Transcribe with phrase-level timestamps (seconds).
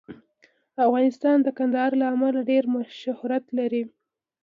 [0.85, 2.63] افغانستان د کندهار له امله ډېر
[3.01, 3.83] شهرت لري.